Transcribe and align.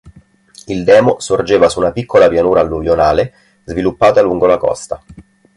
Il 0.65 0.83
demo 0.83 1.19
sorgeva 1.19 1.69
su 1.69 1.77
una 1.77 1.91
piccola 1.91 2.27
pianura 2.27 2.61
alluvionale 2.61 3.35
sviluppata 3.65 4.21
lungo 4.23 4.47
la 4.47 4.57
costa. 4.57 4.99